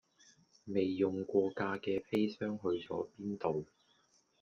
[0.65, 3.67] 未用過架嘅砒霜去咗邊度